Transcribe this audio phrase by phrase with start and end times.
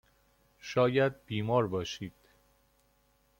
[0.59, 2.13] شاید بیمار باشید.